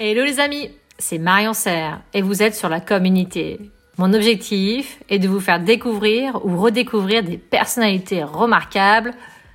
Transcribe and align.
Hello 0.00 0.24
les 0.24 0.38
amis, 0.38 0.70
c'est 0.96 1.18
Marion 1.18 1.52
Serre 1.52 2.02
et 2.14 2.22
vous 2.22 2.40
êtes 2.40 2.54
sur 2.54 2.68
la 2.68 2.80
communauté. 2.80 3.58
Mon 3.96 4.14
objectif 4.14 5.02
est 5.08 5.18
de 5.18 5.26
vous 5.26 5.40
faire 5.40 5.58
découvrir 5.58 6.40
ou 6.46 6.56
redécouvrir 6.56 7.24
des 7.24 7.36
personnalités 7.36 8.22
remarquables 8.22 9.12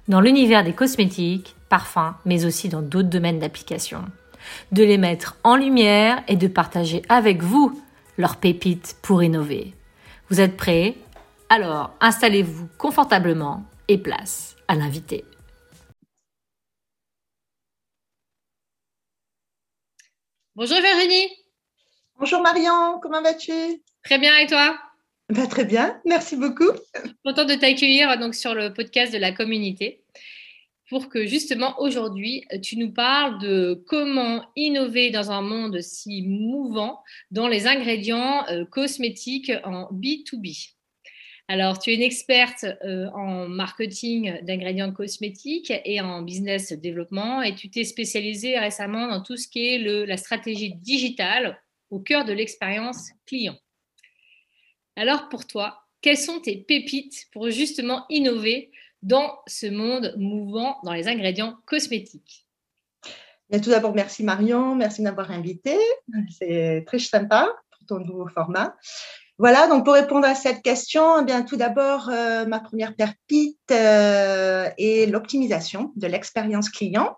dans 0.09 0.19
l'univers 0.19 0.65
des 0.65 0.73
cosmétiques, 0.73 1.55
parfums, 1.69 2.13
mais 2.25 2.43
aussi 2.43 2.67
dans 2.67 2.81
d'autres 2.81 3.07
domaines 3.07 3.39
d'application. 3.39 4.03
De 4.73 4.83
les 4.83 4.97
mettre 4.97 5.37
en 5.45 5.55
lumière 5.55 6.21
et 6.27 6.35
de 6.35 6.47
partager 6.47 7.03
avec 7.07 7.41
vous 7.41 7.81
leurs 8.17 8.35
pépites 8.35 8.97
pour 9.01 9.23
innover. 9.23 9.73
Vous 10.29 10.41
êtes 10.41 10.57
prêts? 10.57 10.95
Alors 11.47 11.91
installez-vous 12.01 12.67
confortablement 12.77 13.63
et 13.87 13.97
place 13.97 14.57
à 14.67 14.75
l'invité. 14.75 15.23
Bonjour 20.55 20.77
Virginie. 20.81 21.31
Bonjour 22.19 22.39
Marion, 22.39 22.99
comment 23.01 23.23
vas-tu? 23.23 23.51
Très 24.03 24.19
bien 24.19 24.37
et 24.37 24.45
toi? 24.45 24.77
Bah, 25.29 25.47
Très 25.47 25.65
bien, 25.65 25.99
merci 26.05 26.35
beaucoup. 26.35 26.69
Content 27.25 27.45
de 27.45 27.55
t'accueillir 27.55 28.19
donc 28.19 28.35
sur 28.35 28.53
le 28.53 28.71
podcast 28.71 29.11
de 29.11 29.17
la 29.17 29.31
communauté 29.31 30.03
pour 30.89 31.09
que 31.09 31.25
justement 31.25 31.81
aujourd'hui 31.81 32.45
tu 32.61 32.77
nous 32.77 32.91
parles 32.91 33.39
de 33.39 33.83
comment 33.87 34.45
innover 34.55 35.09
dans 35.09 35.31
un 35.31 35.41
monde 35.41 35.81
si 35.81 36.21
mouvant 36.21 37.01
dans 37.31 37.47
les 37.47 37.65
ingrédients 37.65 38.45
euh, 38.49 38.63
cosmétiques 38.63 39.51
en 39.63 39.91
B2B. 39.91 40.75
Alors, 41.49 41.77
tu 41.77 41.91
es 41.91 41.95
une 41.95 42.01
experte 42.01 42.65
euh, 42.85 43.09
en 43.09 43.47
marketing 43.49 44.41
d'ingrédients 44.43 44.93
cosmétiques 44.93 45.73
et 45.83 45.99
en 45.99 46.21
business 46.21 46.71
développement 46.71 47.41
et 47.41 47.53
tu 47.53 47.69
t'es 47.69 47.83
spécialisée 47.83 48.57
récemment 48.57 49.07
dans 49.07 49.21
tout 49.21 49.35
ce 49.35 49.47
qui 49.49 49.67
est 49.67 49.77
la 49.77 50.17
stratégie 50.17 50.73
digitale 50.75 51.59
au 51.89 51.99
cœur 51.99 52.23
de 52.23 52.33
l'expérience 52.33 53.09
client. 53.25 53.57
Alors, 54.95 55.27
pour 55.27 55.45
toi, 55.45 55.83
quelles 56.01 56.17
sont 56.17 56.39
tes 56.39 56.57
pépites 56.57 57.27
pour 57.31 57.49
justement 57.49 58.05
innover 58.09 58.71
dans 59.01 59.37
ce 59.45 59.67
monde 59.67 60.15
mouvant 60.17 60.77
dans 60.83 60.93
les 60.93 61.07
ingrédients 61.07 61.57
cosmétiques? 61.65 62.45
Tout 63.51 63.69
d'abord, 63.69 63.93
merci 63.93 64.23
Marion, 64.23 64.75
merci 64.75 65.01
de 65.01 65.03
m'avoir 65.03 65.29
invité. 65.29 65.77
C'est 66.31 66.83
très 66.87 66.99
sympa 66.99 67.53
pour 67.71 67.85
ton 67.85 67.99
nouveau 67.99 68.27
format. 68.27 68.75
Voilà, 69.39 69.67
donc 69.67 69.83
pour 69.83 69.95
répondre 69.95 70.27
à 70.27 70.35
cette 70.35 70.61
question, 70.61 71.21
eh 71.21 71.25
bien 71.25 71.41
tout 71.41 71.57
d'abord, 71.57 72.07
euh, 72.09 72.45
ma 72.45 72.59
première 72.59 72.95
perpite 72.95 73.57
euh, 73.71 74.69
est 74.77 75.09
l'optimisation 75.09 75.91
de 75.95 76.05
l'expérience 76.05 76.69
client 76.69 77.17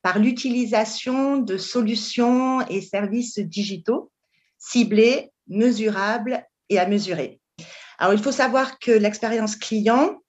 par 0.00 0.18
l'utilisation 0.18 1.36
de 1.36 1.58
solutions 1.58 2.66
et 2.68 2.80
services 2.80 3.38
digitaux 3.38 4.10
ciblés, 4.58 5.30
mesurables 5.48 6.44
et 6.70 6.78
à 6.78 6.86
mesurer. 6.86 7.40
Alors, 7.98 8.14
il 8.14 8.22
faut 8.22 8.32
savoir 8.32 8.78
que 8.78 8.90
l'expérience 8.90 9.56
client 9.56 10.22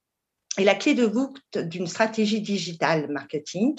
est 0.58 0.64
la 0.64 0.74
clé 0.74 0.94
de 0.94 1.06
voûte 1.06 1.40
d'une 1.56 1.86
stratégie 1.86 2.40
digitale 2.40 3.10
marketing 3.10 3.74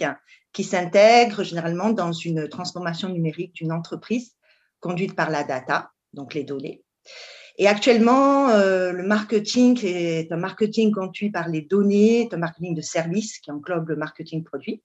qui 0.51 0.63
s'intègre 0.63 1.43
généralement 1.43 1.91
dans 1.91 2.11
une 2.11 2.49
transformation 2.49 3.09
numérique 3.09 3.53
d'une 3.53 3.71
entreprise 3.71 4.31
conduite 4.79 5.15
par 5.15 5.29
la 5.29 5.43
data, 5.43 5.91
donc 6.13 6.33
les 6.33 6.43
données 6.43 6.84
et 7.57 7.67
actuellement, 7.67 8.49
euh, 8.49 8.91
le 8.91 9.03
marketing 9.03 9.79
est 9.85 10.31
un 10.31 10.37
marketing 10.37 10.91
conduit 10.91 11.31
par 11.31 11.47
les 11.47 11.61
données, 11.61 12.27
un 12.31 12.37
marketing 12.37 12.75
de 12.75 12.81
service 12.81 13.39
qui 13.39 13.49
englobe 13.49 13.89
le 13.89 13.95
marketing 13.95 14.43
produit. 14.43 14.83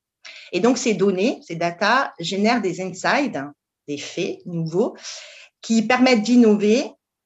Et 0.53 0.61
donc, 0.61 0.79
ces 0.79 0.95
données, 0.95 1.41
ces 1.43 1.57
data 1.57 2.15
génèrent 2.21 2.63
des 2.63 2.81
insights, 2.81 3.37
des 3.89 3.99
faits 3.99 4.39
nouveaux 4.47 4.97
qui 5.63 5.83
permettent 5.83 6.23
d'innover 6.23 6.85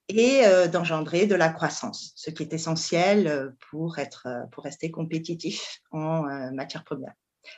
et 0.08 0.46
euh, 0.46 0.66
d'engendrer 0.66 1.26
de 1.26 1.34
la 1.34 1.50
croissance, 1.50 2.12
ce 2.16 2.30
qui 2.30 2.42
est 2.42 2.52
essentiel 2.52 3.26
euh, 3.26 3.50
pour, 3.70 3.98
être, 3.98 4.26
pour 4.50 4.64
rester 4.64 4.90
compétitif 4.90 5.80
en 5.90 6.22
matière 6.52 6.84
première 6.84 7.12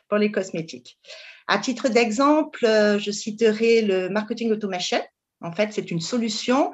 pour 0.08 0.18
les 0.18 0.32
cosmétiques. 0.32 0.98
À 1.46 1.58
titre 1.58 1.88
d'exemple, 1.88 2.58
je 2.64 3.10
citerai 3.12 3.82
le 3.82 4.08
marketing 4.08 4.50
automation. 4.50 5.00
En 5.40 5.52
fait, 5.52 5.72
c'est 5.72 5.92
une 5.92 6.00
solution 6.00 6.72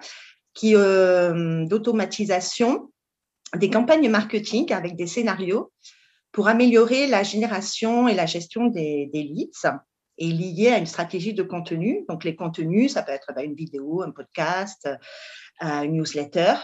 qui 0.54 0.74
euh, 0.74 1.64
d'automatisation 1.66 2.90
des 3.56 3.70
campagnes 3.70 4.08
marketing 4.08 4.72
avec 4.72 4.96
des 4.96 5.06
scénarios 5.06 5.72
pour 6.32 6.48
améliorer 6.48 7.06
la 7.06 7.22
génération 7.22 8.08
et 8.08 8.14
la 8.14 8.26
gestion 8.26 8.66
des, 8.66 9.10
leads 9.12 9.66
et 10.18 10.26
lié 10.26 10.68
à 10.68 10.78
une 10.78 10.86
stratégie 10.86 11.34
de 11.34 11.42
contenu. 11.42 12.04
Donc, 12.08 12.24
les 12.24 12.36
contenus, 12.36 12.92
ça 12.92 13.02
peut 13.02 13.12
être 13.12 13.32
bah, 13.34 13.42
une 13.42 13.54
vidéo, 13.54 14.02
un 14.02 14.10
podcast, 14.10 14.88
euh, 15.62 15.82
une 15.82 15.94
newsletter. 15.94 16.54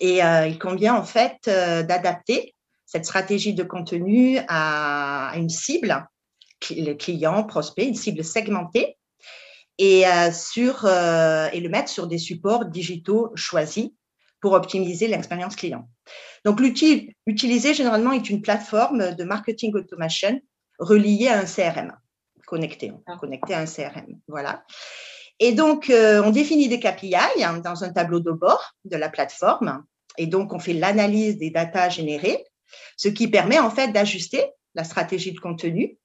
Et 0.00 0.24
euh, 0.24 0.46
il 0.46 0.58
convient 0.58 0.94
en 0.94 1.04
fait 1.04 1.36
d'adapter 1.44 2.54
cette 2.86 3.04
stratégie 3.04 3.54
de 3.54 3.62
contenu 3.62 4.38
à, 4.48 5.32
une 5.36 5.50
cible, 5.50 6.06
les 6.70 6.96
clients, 6.96 7.44
prospects, 7.44 7.86
une 7.86 7.94
cible 7.94 8.24
segmentée 8.24 8.96
et, 9.80 10.06
euh, 10.06 10.30
sur, 10.30 10.84
euh, 10.84 11.48
et 11.54 11.60
le 11.60 11.70
mettre 11.70 11.88
sur 11.88 12.06
des 12.06 12.18
supports 12.18 12.66
digitaux 12.66 13.32
choisis 13.34 13.88
pour 14.42 14.52
optimiser 14.52 15.08
l'expérience 15.08 15.56
client. 15.56 15.88
Donc, 16.44 16.60
l'outil 16.60 17.16
utilisé 17.26 17.72
généralement 17.72 18.12
est 18.12 18.28
une 18.28 18.42
plateforme 18.42 19.14
de 19.14 19.24
marketing 19.24 19.74
automation 19.74 20.38
reliée 20.78 21.28
à 21.28 21.38
un 21.38 21.46
CRM, 21.46 21.96
connecté, 22.46 22.92
ah. 23.06 23.16
connecté 23.18 23.54
à 23.54 23.60
un 23.60 23.64
CRM. 23.64 24.20
Voilà. 24.28 24.64
Et 25.38 25.52
donc, 25.52 25.88
euh, 25.88 26.22
on 26.24 26.30
définit 26.30 26.68
des 26.68 26.78
KPI 26.78 27.14
hein, 27.16 27.58
dans 27.64 27.82
un 27.82 27.90
tableau 27.90 28.20
de 28.20 28.32
bord 28.32 28.74
de 28.84 28.98
la 28.98 29.08
plateforme. 29.08 29.82
Et 30.18 30.26
donc, 30.26 30.52
on 30.52 30.58
fait 30.58 30.74
l'analyse 30.74 31.38
des 31.38 31.50
datas 31.50 31.88
générées, 31.88 32.44
ce 32.98 33.08
qui 33.08 33.28
permet 33.28 33.58
en 33.58 33.70
fait 33.70 33.92
d'ajuster 33.92 34.44
la 34.74 34.84
stratégie 34.84 35.32
de 35.32 35.40
contenu 35.40 35.96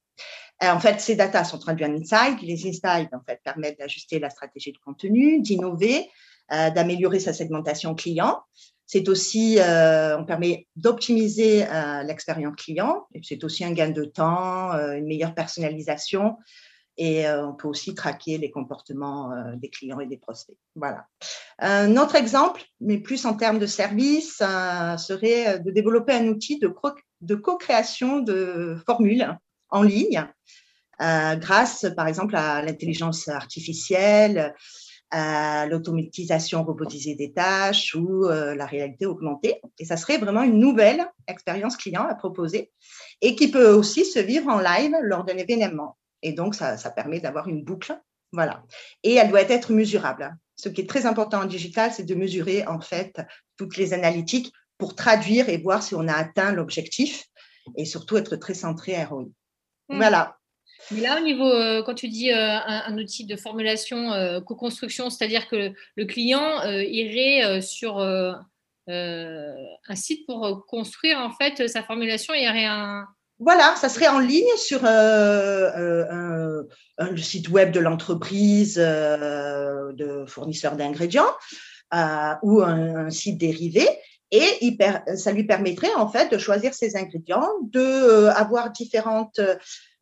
en 0.62 0.80
fait, 0.80 1.02
ces 1.02 1.16
datas 1.16 1.46
sont 1.46 1.60
traduites 1.60 1.88
en 1.88 1.94
insights. 1.94 2.42
Les 2.42 2.68
insights, 2.68 3.14
en 3.14 3.22
fait, 3.28 3.42
permettent 3.44 3.80
d'ajuster 3.80 4.20
la 4.20 4.30
stratégie 4.30 4.72
de 4.72 4.78
contenu, 4.78 5.42
d'innover, 5.42 6.10
euh, 6.52 6.70
d'améliorer 6.70 7.20
sa 7.20 7.34
segmentation 7.34 7.96
client. 7.96 8.40
C'est 8.86 9.10
aussi, 9.10 9.58
euh, 9.60 10.18
on 10.18 10.26
permet 10.26 10.68
d'optimiser 10.76 11.66
l'expérience 12.06 12.56
client. 12.56 13.08
C'est 13.24 13.44
aussi 13.44 13.66
un 13.66 13.72
gain 13.72 13.90
de 13.90 14.06
temps, 14.06 14.72
une 14.74 15.08
meilleure 15.08 15.34
personnalisation. 15.34 16.38
Et 16.98 17.28
on 17.28 17.54
peut 17.54 17.68
aussi 17.68 17.96
traquer 17.96 18.38
les 18.38 18.52
comportements 18.52 19.32
des 19.56 19.70
clients 19.70 20.00
et 20.00 20.06
des 20.06 20.18
prospects. 20.18 20.56
Voilà. 20.76 21.08
Un 21.58 21.98
autre 21.98 22.16
exemple, 22.16 22.62
mais 22.80 23.00
plus 23.00 23.26
en 23.26 23.34
termes 23.34 23.58
de 23.58 23.66
service, 23.66 24.36
serait 24.38 25.60
de 25.60 25.72
développer 25.72 26.14
un 26.14 26.28
outil 26.28 26.60
de 26.60 27.36
co-création 27.36 28.20
de 28.20 28.78
formules 28.86 29.36
en 29.70 29.82
ligne 29.82 30.28
euh, 31.02 31.36
grâce, 31.36 31.86
par 31.96 32.08
exemple, 32.08 32.36
à 32.36 32.62
l'intelligence 32.62 33.28
artificielle, 33.28 34.54
à 35.12 35.66
l'automatisation 35.68 36.64
robotisée 36.64 37.16
des 37.16 37.32
tâches 37.32 37.96
ou 37.96 38.26
euh, 38.26 38.56
la 38.56 38.66
réalité 38.66 39.06
augmentée. 39.06 39.62
Et 39.80 39.86
ça 39.86 39.98
serait 39.98 40.18
vraiment 40.18 40.44
une 40.44 40.60
nouvelle 40.60 41.06
expérience 41.28 41.78
client 41.78 42.04
à 42.04 42.16
proposer 42.16 42.72
et 43.22 43.36
qui 43.36 43.50
peut 43.50 43.70
aussi 43.70 44.06
se 44.06 44.20
vivre 44.20 44.50
en 44.50 44.60
live 44.60 44.94
lors 45.04 45.24
d'un 45.24 45.38
événement. 45.38 45.98
Et 46.22 46.34
donc, 46.34 46.56
ça, 46.56 46.78
ça 46.78 46.90
permet 46.90 47.20
d'avoir 47.20 47.48
une 47.48 47.64
boucle. 47.64 47.98
Voilà. 48.32 48.64
Et 49.04 49.14
elle 49.16 49.30
doit 49.30 49.42
être 49.42 49.72
mesurable. 49.72 50.36
Ce 50.56 50.70
qui 50.70 50.82
est 50.82 50.90
très 50.90 51.06
important 51.06 51.42
en 51.42 51.46
digital, 51.46 51.92
c'est 51.94 52.04
de 52.04 52.16
mesurer 52.16 52.66
en 52.66 52.82
fait 52.82 53.22
toutes 53.58 53.78
les 53.78 53.94
analytiques 53.94 54.52
pour 54.78 54.96
traduire 54.96 55.50
et 55.50 55.58
voir 55.58 55.84
si 55.84 55.96
on 55.96 56.08
a 56.08 56.14
atteint 56.14 56.52
l'objectif 56.52 57.26
et 57.78 57.86
surtout 57.86 58.18
être 58.18 58.36
très 58.36 58.54
centré 58.54 58.96
à 58.96 59.06
ROI. 59.06 59.24
Mmh. 59.90 59.98
Voilà. 59.98 60.38
Mais 60.92 61.02
là, 61.02 61.18
au 61.20 61.24
niveau, 61.24 61.50
euh, 61.50 61.82
quand 61.84 61.96
tu 61.96 62.08
dis 62.08 62.32
euh, 62.32 62.36
un, 62.38 62.98
outil 62.98 63.26
de 63.26 63.36
formulation, 63.36 64.14
euh, 64.14 64.40
co-construction, 64.42 65.10
c'est-à-dire 65.10 65.48
que 65.48 65.72
le 65.96 66.06
client 66.06 66.64
irait 66.64 67.62
sur 67.62 68.00
un 68.88 69.96
site 69.96 70.26
pour 70.28 70.66
construire 70.68 71.20
en 71.20 71.32
fait 71.32 71.68
sa 71.68 71.84
formulation, 71.84 72.34
il 72.34 72.44
y 72.44 72.50
aurait 72.50 72.66
un. 72.66 73.06
Voilà, 73.40 73.76
ça 73.76 73.90
serait 73.90 74.08
en 74.08 74.20
ligne 74.20 74.46
sur 74.58 74.82
le 74.84 76.68
site 77.18 77.50
web 77.50 77.72
de 77.72 77.80
l'entreprise 77.80 78.76
de 78.76 80.26
fournisseur 80.28 80.76
d'ingrédients 80.76 81.34
ou 82.44 82.62
un, 82.62 83.10
site 83.10 83.38
dérivé. 83.38 83.88
Et 84.32 84.78
ça 85.16 85.32
lui 85.32 85.44
permettrait 85.44 85.94
en 85.94 86.10
fait 86.10 86.32
de 86.32 86.38
choisir 86.38 86.74
ses 86.74 86.98
ingrédients, 86.98 87.48
de 87.62 88.28
avoir 88.28 88.72
différentes 88.72 89.40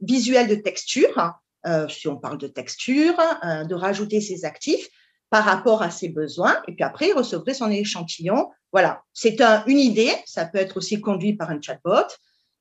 visuel 0.04 0.48
de 0.48 0.56
texture, 0.56 1.34
euh, 1.66 1.88
si 1.88 2.08
on 2.08 2.18
parle 2.18 2.38
de 2.38 2.48
texture, 2.48 3.16
euh, 3.46 3.64
de 3.64 3.76
rajouter 3.76 4.20
ses 4.20 4.44
actifs 4.46 4.88
par 5.30 5.46
rapport 5.46 5.82
à 5.82 5.90
ses 5.90 6.10
besoins. 6.10 6.62
Et 6.68 6.74
puis 6.74 6.84
après, 6.84 7.10
il 7.10 7.14
recevrait 7.14 7.54
son 7.54 7.72
échantillon. 7.72 8.50
Voilà, 8.72 9.02
c'est 9.14 9.42
une 9.68 9.80
idée. 9.80 10.12
Ça 10.26 10.46
peut 10.46 10.58
être 10.58 10.78
aussi 10.78 11.00
conduit 11.00 11.34
par 11.36 11.50
un 11.50 11.62
chatbot. 11.62 12.08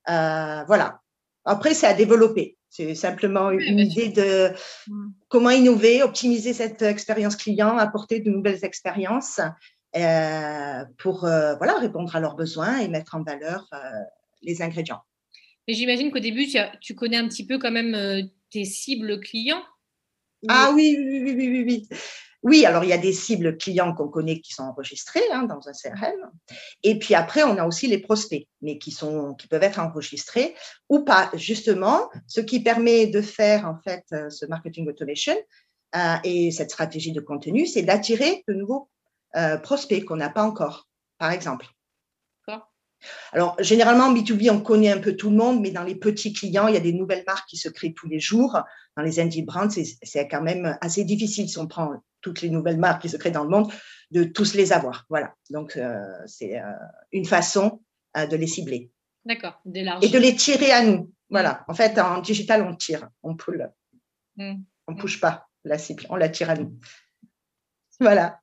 Euh, 0.09 0.65
voilà. 0.67 1.01
Après, 1.45 1.75
c'est 1.75 1.87
à 1.87 1.95
développer. 1.95 2.57
C'est 2.71 2.95
simplement 2.95 3.51
une 3.51 3.81
idée 3.81 4.09
de 4.09 4.53
comment 5.29 5.51
innover, 5.51 6.03
optimiser 6.03 6.55
cette 6.55 6.81
expérience 6.81 7.37
client, 7.37 7.77
apporter 7.77 8.21
de 8.21 8.31
nouvelles 8.31 8.65
expériences 8.65 9.41
euh, 9.41 9.49
pour 10.99 11.25
euh, 11.25 11.55
voilà, 11.57 11.79
répondre 11.79 12.15
à 12.15 12.21
leurs 12.21 12.37
besoins 12.37 12.79
et 12.79 12.89
mettre 12.89 13.15
en 13.15 13.23
valeur 13.23 13.69
euh, 13.73 13.79
les 14.43 14.63
ingrédients. 14.63 15.03
Mais 15.69 15.75
j'imagine 15.75 16.11
qu'au 16.11 16.19
début, 16.19 16.47
tu, 16.81 16.95
connais 16.95 17.19
un 17.19 17.29
petit 17.29 17.47
peu 17.47 17.59
quand 17.59 17.71
même 17.71 18.29
tes 18.51 18.65
cibles 18.65 19.21
clients. 19.21 19.63
Ah 20.49 20.73
oui, 20.75 20.97
oui, 20.99 21.21
oui, 21.23 21.35
oui, 21.37 21.65
oui. 21.65 21.89
Oui, 22.43 22.67
alors 22.67 22.83
il 22.83 22.91
y 22.91 22.93
a 22.93 22.99
des 22.99 23.13
cibles 23.13 23.57
clients 23.57 23.95
qu'on 23.95 24.09
connaît 24.09 24.41
qui 24.41 24.53
sont 24.53 24.65
enregistrées 24.65 25.23
hein, 25.33 25.45
dans 25.45 25.69
un 25.69 25.73
CRM. 25.73 26.31
Et 26.83 26.99
puis 26.99 27.15
après, 27.15 27.45
on 27.45 27.57
a 27.57 27.65
aussi 27.65 27.87
les 27.87 27.99
prospects, 27.99 28.49
mais 28.61 28.79
qui, 28.79 28.91
sont, 28.91 29.35
qui 29.35 29.47
peuvent 29.47 29.63
être 29.63 29.79
enregistrés 29.79 30.55
ou 30.89 31.05
pas. 31.05 31.31
Justement, 31.35 32.11
ce 32.27 32.41
qui 32.41 32.61
permet 32.61 33.07
de 33.07 33.21
faire 33.21 33.67
en 33.67 33.77
fait 33.85 34.05
euh, 34.13 34.29
ce 34.29 34.45
marketing 34.47 34.89
automation 34.89 35.37
euh, 35.95 36.17
et 36.25 36.51
cette 36.51 36.71
stratégie 36.71 37.13
de 37.13 37.21
contenu, 37.21 37.67
c'est 37.67 37.83
d'attirer 37.83 38.43
de 38.49 38.55
nouveaux 38.55 38.89
euh, 39.37 39.57
prospects 39.59 40.05
qu'on 40.05 40.17
n'a 40.17 40.31
pas 40.31 40.43
encore, 40.43 40.89
par 41.19 41.31
exemple. 41.31 41.67
Alors, 43.33 43.57
généralement, 43.59 44.05
en 44.05 44.15
B2B, 44.15 44.51
on 44.51 44.61
connaît 44.61 44.91
un 44.91 45.01
peu 45.01 45.17
tout 45.17 45.31
le 45.31 45.37
monde, 45.37 45.61
mais 45.61 45.71
dans 45.71 45.83
les 45.83 45.95
petits 45.95 46.33
clients, 46.33 46.69
il 46.69 46.75
y 46.75 46.77
a 46.77 46.81
des 46.81 46.93
nouvelles 46.93 47.25
marques 47.27 47.49
qui 47.49 47.57
se 47.57 47.69
créent 47.69 47.95
tous 47.95 48.09
les 48.09 48.21
jours. 48.21 48.61
Dans 48.97 49.03
les 49.03 49.21
indie 49.21 49.43
brands, 49.43 49.69
c'est 49.71 50.29
quand 50.29 50.43
même 50.43 50.79
assez 50.81 51.05
difficile, 51.05 51.49
si 51.49 51.59
on 51.59 51.67
prend 51.67 51.95
toutes 52.21 52.41
les 52.43 52.51
nouvelles 52.51 52.79
marques 52.79 53.03
qui 53.03 53.09
se 53.09 53.17
créent 53.17 53.33
dans 53.33 53.45
le 53.45 53.51
monde, 53.51 53.73
de 54.11 54.25
tous 54.25 54.55
les 54.55 54.73
avoir. 54.73 55.07
Voilà. 55.09 55.35
Donc, 55.51 55.77
euh, 55.77 56.01
c'est 56.27 56.61
euh, 56.61 56.73
une 57.11 57.25
façon 57.25 57.83
euh, 58.17 58.27
de 58.27 58.37
les 58.37 58.47
cibler. 58.47 58.91
D'accord. 59.25 59.61
Et 59.65 60.09
de 60.09 60.19
les 60.19 60.37
tirer 60.37 60.71
à 60.71 60.85
nous. 60.85 61.13
Voilà. 61.31 61.65
En 61.69 61.75
fait, 61.75 61.99
en 61.99 62.21
digital, 62.21 62.63
on 62.63 62.77
tire, 62.77 63.09
on 63.23 63.37
pull. 63.37 63.71
Mm. 64.37 64.63
On 64.87 64.93
ne 64.93 65.01
push 65.01 65.21
pas 65.21 65.49
la 65.65 65.79
cible, 65.79 66.05
on 66.11 66.17
la 66.17 66.29
tire 66.29 66.51
à 66.51 66.55
nous. 66.55 66.77
Voilà. 68.01 68.41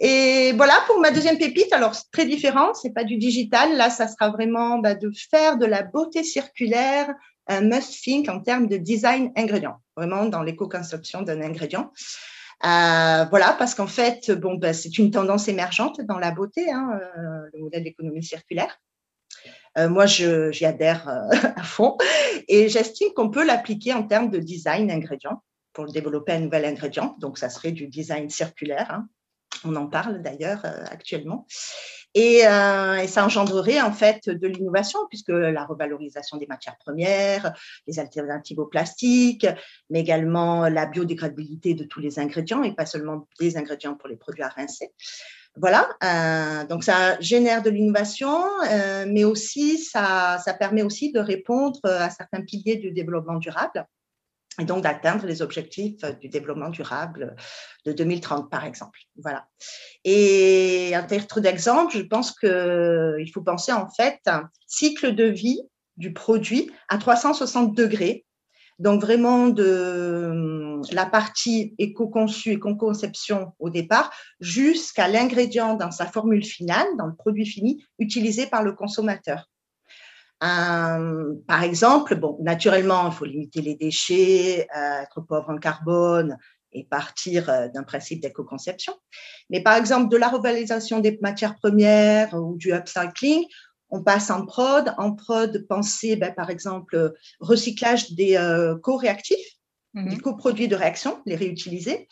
Et 0.00 0.52
voilà 0.52 0.74
pour 0.86 0.98
ma 0.98 1.10
deuxième 1.10 1.36
pépite. 1.36 1.72
Alors, 1.72 1.94
c'est 1.94 2.10
très 2.10 2.24
différent, 2.24 2.72
c'est 2.72 2.94
pas 2.94 3.04
du 3.04 3.18
digital. 3.18 3.76
Là, 3.76 3.90
ça 3.90 4.08
sera 4.08 4.30
vraiment 4.30 4.78
bah, 4.78 4.94
de 4.94 5.12
faire 5.30 5.58
de 5.58 5.66
la 5.66 5.82
beauté 5.82 6.24
circulaire 6.24 7.14
un 7.46 7.62
must 7.62 8.02
think 8.02 8.28
en 8.28 8.40
termes 8.40 8.66
de 8.66 8.76
design 8.76 9.30
ingrédient, 9.36 9.76
vraiment 9.96 10.24
dans 10.24 10.42
l'éco-conception 10.42 11.22
d'un 11.22 11.42
ingrédient. 11.42 11.92
Euh, 12.64 13.24
voilà, 13.30 13.54
parce 13.58 13.74
qu'en 13.74 13.86
fait, 13.86 14.30
bon, 14.30 14.54
bah, 14.54 14.72
c'est 14.72 14.98
une 14.98 15.10
tendance 15.10 15.48
émergente 15.48 16.00
dans 16.02 16.18
la 16.18 16.30
beauté, 16.30 16.70
hein, 16.70 16.98
euh, 17.00 17.48
le 17.52 17.60
modèle 17.60 17.84
d'économie 17.84 18.22
circulaire. 18.22 18.78
Euh, 19.78 19.88
moi, 19.88 20.06
j'y 20.06 20.64
adhère 20.64 21.08
à 21.56 21.62
fond 21.62 21.96
et 22.48 22.68
j'estime 22.68 23.12
qu'on 23.14 23.30
peut 23.30 23.44
l'appliquer 23.44 23.94
en 23.94 24.02
termes 24.02 24.30
de 24.30 24.38
design 24.38 24.90
ingrédient 24.90 25.42
pour 25.72 25.86
développer 25.86 26.32
un 26.32 26.40
nouvel 26.40 26.64
ingrédient. 26.64 27.16
Donc, 27.18 27.38
ça 27.38 27.50
serait 27.50 27.72
du 27.72 27.86
design 27.88 28.30
circulaire. 28.30 28.90
Hein. 28.90 29.08
On 29.64 29.76
en 29.76 29.86
parle 29.86 30.22
d'ailleurs 30.22 30.64
euh, 30.64 30.84
actuellement. 30.90 31.46
Euh, 32.16 32.94
et, 32.96 33.06
ça 33.06 33.24
engendrerait 33.24 33.80
en 33.80 33.92
fait 33.92 34.28
de 34.28 34.46
l'innovation, 34.48 34.98
puisque 35.08 35.28
la 35.28 35.64
revalorisation 35.64 36.38
des 36.38 36.46
matières 36.46 36.76
premières, 36.78 37.52
les 37.86 37.98
alternatives 37.98 38.58
au 38.58 38.66
plastique, 38.66 39.46
mais 39.90 40.00
également 40.00 40.68
la 40.68 40.86
biodégradabilité 40.86 41.74
de 41.74 41.84
tous 41.84 42.00
les 42.00 42.18
ingrédients 42.18 42.62
et 42.64 42.74
pas 42.74 42.86
seulement 42.86 43.28
des 43.38 43.56
ingrédients 43.56 43.94
pour 43.94 44.08
les 44.08 44.16
produits 44.16 44.42
à 44.42 44.48
rincer. 44.48 44.92
Voilà, 45.56 45.88
euh, 46.04 46.64
donc 46.66 46.84
ça 46.84 47.18
génère 47.20 47.62
de 47.62 47.70
l'innovation, 47.70 48.40
mais 49.06 49.24
aussi 49.24 49.78
ça, 49.78 50.38
ça 50.44 50.54
permet 50.54 50.82
aussi 50.82 51.12
de 51.12 51.20
répondre 51.20 51.80
à 51.84 52.10
certains 52.10 52.42
piliers 52.42 52.76
du 52.76 52.92
développement 52.92 53.36
durable 53.36 53.86
et 54.58 54.64
donc 54.64 54.82
d'atteindre 54.82 55.26
les 55.26 55.42
objectifs 55.42 56.04
du 56.20 56.28
développement 56.28 56.70
durable 56.70 57.36
de 57.86 57.92
2030, 57.92 58.50
par 58.50 58.64
exemple. 58.64 58.98
Voilà. 59.16 59.46
Et 60.04 60.92
un 60.94 61.02
titre 61.02 61.40
d'exemple, 61.40 61.96
je 61.96 62.02
pense 62.02 62.32
qu'il 62.32 63.30
faut 63.32 63.42
penser 63.42 63.72
en 63.72 63.88
fait 63.88 64.18
un 64.26 64.48
cycle 64.66 65.14
de 65.14 65.24
vie 65.24 65.60
du 65.96 66.12
produit 66.12 66.70
à 66.88 66.98
360 66.98 67.74
degrés. 67.74 68.24
Donc 68.78 69.02
vraiment 69.02 69.48
de 69.48 70.80
la 70.92 71.04
partie 71.04 71.74
éco-conçue, 71.76 72.52
éco-conception 72.52 73.52
au 73.58 73.68
départ, 73.68 74.10
jusqu'à 74.40 75.06
l'ingrédient 75.06 75.74
dans 75.74 75.90
sa 75.90 76.06
formule 76.06 76.42
finale, 76.42 76.86
dans 76.96 77.04
le 77.04 77.14
produit 77.14 77.44
fini, 77.44 77.84
utilisé 77.98 78.46
par 78.46 78.62
le 78.62 78.72
consommateur. 78.72 79.49
Euh, 80.42 81.34
par 81.46 81.62
exemple, 81.62 82.14
bon, 82.16 82.38
naturellement, 82.40 83.08
il 83.08 83.12
faut 83.12 83.24
limiter 83.26 83.60
les 83.60 83.74
déchets, 83.74 84.66
euh, 84.74 85.02
être 85.02 85.20
pauvre 85.20 85.50
en 85.50 85.58
carbone 85.58 86.36
et 86.72 86.84
partir 86.84 87.50
euh, 87.50 87.68
d'un 87.68 87.82
principe 87.82 88.22
d'éco-conception. 88.22 88.94
Mais 89.50 89.62
par 89.62 89.76
exemple, 89.76 90.08
de 90.08 90.16
la 90.16 90.28
revalorisation 90.28 91.00
des 91.00 91.18
matières 91.20 91.56
premières 91.56 92.32
ou 92.34 92.56
du 92.56 92.72
upcycling, 92.72 93.44
on 93.90 94.02
passe 94.02 94.30
en 94.30 94.46
prod. 94.46 94.94
En 94.96 95.12
prod, 95.14 95.66
penser, 95.68 96.16
ben, 96.16 96.32
par 96.32 96.48
exemple, 96.48 97.12
recyclage 97.40 98.12
des 98.12 98.38
co-réactifs, 98.82 99.36
mmh 99.94 100.08
des 100.08 100.18
coproduits 100.18 100.68
de 100.68 100.76
réaction, 100.76 101.20
les 101.26 101.34
réutiliser. 101.34 102.06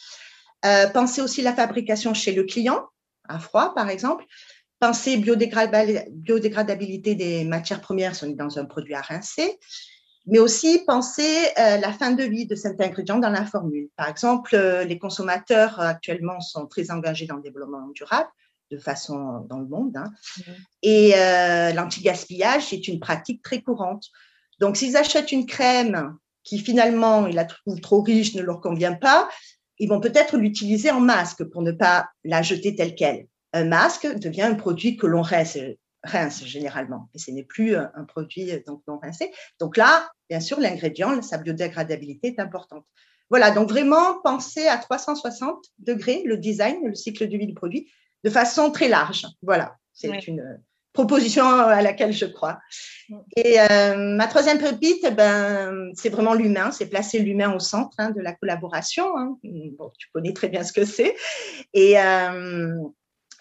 penser 0.93 1.23
aussi 1.23 1.41
la 1.41 1.55
fabrication 1.55 2.13
chez 2.15 2.33
le 2.33 2.43
client, 2.43 2.85
à 3.29 3.39
froid, 3.39 3.75
par 3.77 3.89
exemple 3.91 4.25
penser 4.81 5.17
biodégradabilité 5.17 7.15
des 7.15 7.45
matières 7.45 7.81
premières 7.81 8.15
si 8.15 8.25
on 8.25 8.29
est 8.29 8.35
dans 8.35 8.59
un 8.59 8.65
produit 8.65 8.95
à 8.95 9.01
rincer, 9.01 9.59
mais 10.27 10.39
aussi 10.39 10.81
penser 10.87 11.47
euh, 11.59 11.79
la 11.79 11.93
fin 11.93 12.13
de 12.13 12.23
vie 12.23 12.47
de 12.47 12.55
cet 12.55 12.81
ingrédient 12.81 13.19
dans 13.19 13.31
la 13.31 13.47
formule. 13.47 13.89
Par 13.97 14.09
exemple, 14.09 14.55
euh, 14.55 14.85
les 14.85 14.99
consommateurs 14.99 15.81
euh, 15.81 15.87
actuellement 15.87 16.41
sont 16.41 16.67
très 16.67 16.91
engagés 16.91 17.27
dans 17.27 17.37
le 17.37 17.43
développement 17.43 17.89
durable 17.95 18.29
de 18.71 18.77
façon 18.77 19.47
dans 19.49 19.59
le 19.59 19.67
monde. 19.67 19.97
Hein. 19.97 20.13
Et 20.83 21.15
l'anti-gaspillage 21.75 22.75
est 22.75 22.87
une 22.87 23.01
pratique 23.01 23.43
très 23.43 23.63
courante. 23.63 24.05
Donc, 24.61 24.77
s'ils 24.77 24.95
achètent 24.99 25.33
une 25.33 25.47
crème 25.47 26.15
qui 26.45 26.59
finalement, 26.59 27.27
ils 27.27 27.35
la 27.35 27.47
trouvent 27.47 27.81
trop 27.81 28.03
riche, 28.03 28.35
ne 28.35 28.43
leur 28.43 28.61
convient 28.61 28.93
pas, 28.93 29.31
ils 29.79 29.89
vont 29.89 30.01
peut-être 30.01 30.37
l'utiliser 30.37 30.91
en 30.91 31.01
masque 31.01 31.45
pour 31.45 31.63
ne 31.63 31.73
pas 31.73 32.11
la 32.25 32.43
jeter 32.43 32.75
telle 32.75 32.95
qu'elle 32.95 33.27
un 33.53 33.65
masque 33.65 34.07
devient 34.19 34.43
un 34.43 34.55
produit 34.55 34.97
que 34.97 35.07
l'on 35.07 35.23
rince, 35.23 35.59
rince, 36.05 36.45
généralement, 36.45 37.09
et 37.15 37.19
ce 37.19 37.31
n'est 37.31 37.45
plus 37.45 37.77
un, 37.77 38.05
produit 38.07 38.51
donc 38.67 38.83
non 38.87 38.99
rincé. 38.99 39.33
Donc 39.61 39.77
là, 39.77 40.11
bien 40.29 40.41
sûr, 40.41 40.61
l'ingrédient, 40.61 41.21
sa 41.23 41.39
biodégradabilité 41.39 42.29
est 42.29 42.41
importante. 42.41 42.85
Voilà, 43.31 43.51
donc 43.51 43.69
vraiment 43.69 44.21
penser 44.23 44.67
à 44.67 44.79
360 44.79 45.59
degrés 45.79 46.23
le 46.25 46.39
design, 46.39 46.79
le 46.87 46.95
cycle 46.95 47.29
de 47.29 47.37
vie 47.37 47.47
du 47.47 47.55
produit, 47.55 47.91
de 48.25 48.31
façon 48.31 48.71
très 48.71 48.89
large. 48.89 49.27
Voilà, 49.43 49.77
c'est 49.93 50.27
une 50.27 50.61
proposition 50.95 51.45
à 51.45 51.83
laquelle 51.83 52.13
je 52.13 52.25
crois. 52.25 52.59
Et 53.37 53.61
euh, 53.61 54.17
ma 54.17 54.27
troisième 54.27 54.59
pépite, 54.59 55.15
ben, 55.15 55.91
c'est 55.95 56.09
vraiment 56.09 56.35
l'humain, 56.35 56.71
c'est 56.71 56.87
placer 56.87 57.21
l'humain 57.21 57.55
au 57.55 57.61
centre 57.61 57.95
hein, 57.99 58.11
de 58.11 58.21
la 58.21 58.35
collaboration. 58.35 59.17
Hein. 59.17 59.39
Bon, 59.45 59.93
tu 59.99 60.09
connais 60.13 60.33
très 60.33 60.49
bien 60.49 60.65
ce 60.65 60.73
que 60.73 60.85
c'est. 60.85 61.15
Et, 61.75 61.99
euh, 61.99 62.75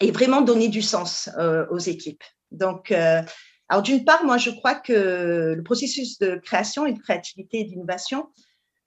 et 0.00 0.10
vraiment 0.10 0.40
donner 0.40 0.68
du 0.68 0.82
sens 0.82 1.28
euh, 1.38 1.66
aux 1.70 1.78
équipes. 1.78 2.22
Donc, 2.50 2.92
euh, 2.92 3.22
alors 3.68 3.82
d'une 3.82 4.04
part, 4.04 4.24
moi, 4.24 4.38
je 4.38 4.50
crois 4.50 4.74
que 4.74 5.54
le 5.56 5.62
processus 5.62 6.18
de 6.18 6.36
création 6.36 6.86
et 6.86 6.92
de 6.92 6.98
créativité 6.98 7.60
et 7.60 7.64
d'innovation 7.64 8.28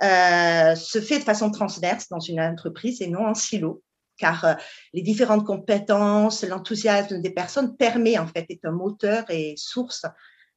euh, 0.01 0.73
se 0.75 0.99
fait 0.99 1.19
de 1.19 1.23
façon 1.23 1.51
transverse 1.51 2.09
dans 2.09 2.19
une 2.19 2.41
entreprise 2.41 3.01
et 3.03 3.07
non 3.07 3.27
en 3.27 3.35
silo, 3.35 3.83
car 4.17 4.45
euh, 4.45 4.53
les 4.93 5.03
différentes 5.03 5.45
compétences, 5.45 6.43
l'enthousiasme 6.43 7.21
des 7.21 7.29
personnes 7.29 7.77
permet 7.77 8.17
en 8.17 8.25
fait 8.25 8.45
est 8.49 8.65
un 8.65 8.71
moteur 8.71 9.29
et 9.29 9.53
source 9.57 10.05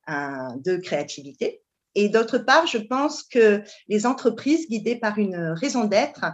euh, 0.08 0.14
de 0.64 0.78
créativité. 0.78 1.60
Et 1.94 2.08
d'autre 2.08 2.38
part, 2.38 2.66
je 2.66 2.78
pense 2.78 3.22
que 3.22 3.62
les 3.88 4.06
entreprises 4.06 4.66
guidées 4.68 4.96
par 4.96 5.18
une 5.18 5.36
raison 5.36 5.84
d'être 5.84 6.24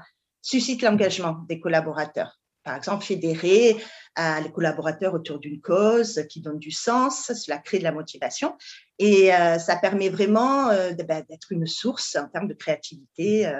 suscitent 0.40 0.82
l'engagement 0.82 1.44
des 1.48 1.58
collaborateurs 1.58 2.39
par 2.64 2.76
exemple, 2.76 3.04
fédérer 3.04 3.76
euh, 4.18 4.40
les 4.40 4.50
collaborateurs 4.52 5.14
autour 5.14 5.38
d'une 5.38 5.60
cause 5.60 6.26
qui 6.28 6.40
donne 6.40 6.58
du 6.58 6.70
sens, 6.70 7.32
cela 7.32 7.58
crée 7.58 7.78
de 7.78 7.84
la 7.84 7.92
motivation 7.92 8.56
et 8.98 9.32
euh, 9.34 9.58
ça 9.58 9.76
permet 9.76 10.08
vraiment 10.08 10.68
euh, 10.68 10.92
ben, 10.92 11.24
d'être 11.28 11.52
une 11.52 11.66
source 11.66 12.16
en 12.16 12.28
termes 12.28 12.48
de 12.48 12.54
créativité 12.54 13.50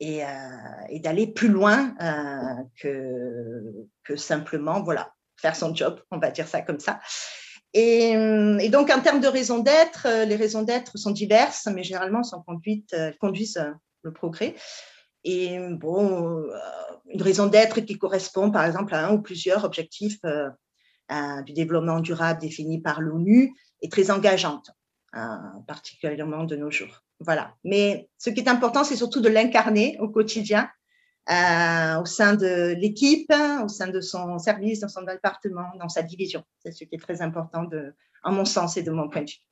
et, 0.00 0.22
d'aller 1.00 1.26
plus 1.26 1.48
loin 1.48 1.94
que, 2.80 4.16
simplement 4.16 4.82
voilà, 4.82 5.12
faire 5.36 5.56
son 5.56 5.74
job, 5.74 6.00
on 6.10 6.18
va 6.18 6.30
dire 6.30 6.48
ça 6.48 6.62
comme 6.62 6.80
ça. 6.80 7.00
Et, 7.72 8.68
donc, 8.70 8.90
en 8.90 9.00
termes 9.00 9.20
de 9.20 9.28
raison 9.28 9.58
d'être, 9.58 10.06
les 10.24 10.36
raisons 10.36 10.62
d'être 10.62 10.96
sont 10.98 11.10
diverses, 11.10 11.68
mais 11.72 11.82
généralement 11.82 12.22
sont 12.22 12.42
conduites, 12.42 12.94
conduisent 13.20 13.62
le 14.02 14.12
progrès. 14.12 14.54
Et 15.24 15.58
bon, 15.70 16.44
une 17.08 17.22
raison 17.22 17.46
d'être 17.46 17.80
qui 17.80 17.98
correspond 17.98 18.50
par 18.50 18.64
exemple 18.64 18.94
à 18.94 19.06
un 19.06 19.14
ou 19.14 19.20
plusieurs 19.20 19.64
objectifs 19.64 20.20
euh, 20.24 21.42
du 21.42 21.52
développement 21.52 22.00
durable 22.00 22.40
définis 22.40 22.80
par 22.80 23.00
l'ONU 23.00 23.52
est 23.82 23.90
très 23.90 24.10
engageante, 24.10 24.70
particulièrement 25.66 26.44
de 26.44 26.56
nos 26.56 26.70
jours. 26.70 27.02
Voilà. 27.18 27.54
Mais 27.64 28.08
ce 28.16 28.30
qui 28.30 28.40
est 28.40 28.48
important, 28.48 28.84
c'est 28.84 28.96
surtout 28.96 29.20
de 29.20 29.28
l'incarner 29.28 29.98
au 30.00 30.08
quotidien, 30.08 30.70
euh, 31.30 32.00
au 32.00 32.06
sein 32.06 32.34
de 32.34 32.74
l'équipe, 32.78 33.32
au 33.62 33.68
sein 33.68 33.88
de 33.88 34.00
son 34.00 34.38
service, 34.38 34.80
dans 34.80 34.88
son 34.88 35.02
département, 35.02 35.66
dans 35.78 35.88
sa 35.88 36.02
division. 36.02 36.42
C'est 36.60 36.72
ce 36.72 36.84
qui 36.84 36.94
est 36.94 36.98
très 36.98 37.22
important, 37.22 37.64
de, 37.64 37.94
en 38.22 38.32
mon 38.32 38.44
sens 38.44 38.76
et 38.76 38.82
de 38.82 38.90
mon 38.90 39.08
point 39.08 39.22
de 39.22 39.30
vue. 39.30 39.49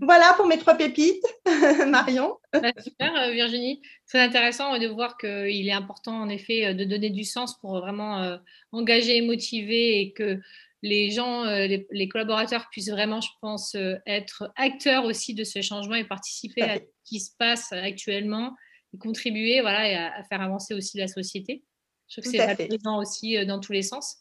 Voilà 0.00 0.34
pour 0.36 0.46
mes 0.46 0.58
trois 0.58 0.74
pépites, 0.74 1.24
Marion. 1.88 2.38
Bah, 2.52 2.72
super, 2.82 3.14
euh, 3.16 3.30
Virginie. 3.32 3.80
Très 4.06 4.20
intéressant 4.20 4.78
de 4.78 4.86
voir 4.86 5.16
qu'il 5.18 5.68
est 5.68 5.72
important, 5.72 6.20
en 6.20 6.28
effet, 6.28 6.66
euh, 6.66 6.74
de 6.74 6.84
donner 6.84 7.10
du 7.10 7.24
sens 7.24 7.58
pour 7.58 7.78
vraiment 7.78 8.22
euh, 8.22 8.36
engager 8.72 9.16
et 9.16 9.22
motiver 9.22 10.00
et 10.00 10.12
que 10.12 10.40
les 10.82 11.10
gens, 11.10 11.42
les, 11.44 12.08
collaborateurs 12.08 12.68
puissent 12.70 12.90
vraiment, 12.90 13.20
je 13.20 13.30
pense, 13.40 13.76
être 14.06 14.52
acteurs 14.54 15.06
aussi 15.06 15.34
de 15.34 15.42
ce 15.42 15.60
changement 15.60 15.96
et 15.96 16.04
participer 16.04 16.62
à 16.62 16.76
ce 16.76 16.82
qui 17.04 17.18
se 17.18 17.32
passe 17.36 17.72
actuellement 17.72 18.54
et 18.94 18.98
contribuer 18.98 19.60
voilà, 19.60 19.90
et 19.90 19.96
à, 19.96 20.22
faire 20.28 20.40
avancer 20.40 20.74
aussi 20.74 20.96
la 20.96 21.08
société. 21.08 21.64
Je 22.06 22.20
trouve 22.20 22.32
que 22.32 22.38
c'est 22.38 22.46
valorisant 22.46 23.00
aussi 23.00 23.44
dans 23.44 23.58
tous 23.58 23.72
les 23.72 23.82
sens. 23.82 24.18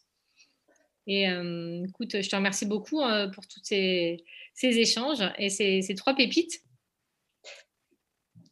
Et 1.08 1.24
écoute, 1.88 2.22
je 2.22 2.30
te 2.30 2.36
remercie 2.36 2.66
beaucoup 2.66 3.02
pour 3.34 3.48
tous 3.48 3.62
ces, 3.64 4.24
échanges 4.62 5.24
et 5.38 5.50
ces, 5.50 5.96
trois 5.96 6.14
pépites. 6.14 6.62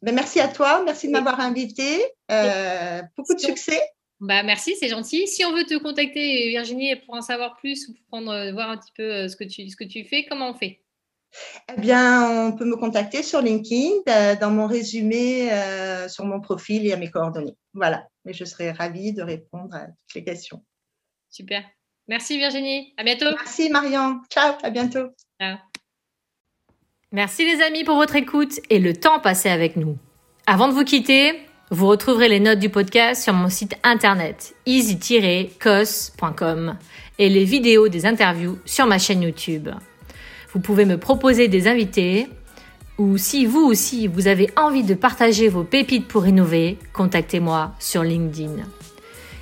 Ben, 0.02 0.14
merci 0.14 0.40
à 0.40 0.48
toi, 0.48 0.82
merci 0.84 1.08
de 1.08 1.12
m'avoir 1.12 1.40
invité. 1.40 2.04
Euh, 2.30 3.02
beaucoup 3.16 3.34
de 3.34 3.40
succès. 3.40 3.80
Bah, 4.20 4.42
merci, 4.42 4.76
c'est 4.78 4.88
gentil. 4.88 5.26
Si 5.26 5.44
on 5.44 5.52
veut 5.52 5.64
te 5.64 5.76
contacter, 5.78 6.48
Virginie, 6.48 6.94
pour 6.96 7.14
en 7.14 7.22
savoir 7.22 7.56
plus 7.56 7.88
ou 7.88 7.94
pour 7.94 8.04
prendre, 8.06 8.32
euh, 8.32 8.52
voir 8.52 8.70
un 8.70 8.76
petit 8.76 8.92
peu 8.94 9.02
euh, 9.02 9.28
ce 9.28 9.36
que 9.36 9.44
tu, 9.44 9.68
ce 9.68 9.76
que 9.76 9.84
tu 9.84 10.04
fais, 10.04 10.24
comment 10.24 10.50
on 10.50 10.54
fait? 10.54 10.82
Eh 11.76 11.80
bien, 11.80 12.46
on 12.46 12.52
peut 12.52 12.64
me 12.64 12.76
contacter 12.76 13.22
sur 13.22 13.42
LinkedIn, 13.42 14.36
dans 14.36 14.50
mon 14.50 14.66
résumé, 14.66 15.50
sur 16.08 16.24
mon 16.24 16.40
profil 16.40 16.86
et 16.86 16.92
à 16.92 16.96
mes 16.96 17.10
coordonnées. 17.10 17.56
Voilà, 17.74 18.08
et 18.26 18.32
je 18.32 18.44
serai 18.44 18.70
ravie 18.70 19.12
de 19.12 19.22
répondre 19.22 19.74
à 19.74 19.86
toutes 19.86 20.14
les 20.14 20.24
questions. 20.24 20.64
Super. 21.28 21.64
Merci 22.08 22.38
Virginie. 22.38 22.92
À 22.96 23.04
bientôt. 23.04 23.26
Merci 23.36 23.68
Marion. 23.70 24.20
Ciao, 24.30 24.54
à 24.62 24.70
bientôt. 24.70 25.08
Ciao. 25.40 25.56
Merci 27.12 27.44
les 27.44 27.62
amis 27.62 27.84
pour 27.84 27.96
votre 27.96 28.16
écoute 28.16 28.60
et 28.70 28.78
le 28.78 28.94
temps 28.94 29.20
passé 29.20 29.48
avec 29.48 29.76
nous. 29.76 29.96
Avant 30.46 30.68
de 30.68 30.72
vous 30.72 30.84
quitter, 30.84 31.40
vous 31.70 31.86
retrouverez 31.88 32.28
les 32.28 32.40
notes 32.40 32.58
du 32.58 32.68
podcast 32.68 33.22
sur 33.22 33.32
mon 33.32 33.48
site 33.48 33.76
internet 33.82 34.54
easy-cos.com 34.66 35.56
et 37.18 37.28
les 37.28 37.44
vidéos 37.44 37.88
des 37.88 38.06
interviews 38.06 38.58
sur 38.64 38.86
ma 38.86 38.98
chaîne 38.98 39.22
YouTube. 39.22 39.68
Vous 40.52 40.60
pouvez 40.60 40.84
me 40.84 40.98
proposer 40.98 41.48
des 41.48 41.66
invités 41.66 42.28
ou 42.98 43.18
si 43.18 43.46
vous 43.46 43.64
aussi 43.64 44.06
vous 44.06 44.28
avez 44.28 44.50
envie 44.56 44.84
de 44.84 44.94
partager 44.94 45.48
vos 45.48 45.64
pépites 45.64 46.06
pour 46.06 46.26
innover, 46.26 46.78
contactez-moi 46.92 47.72
sur 47.78 48.02
LinkedIn. 48.02 48.62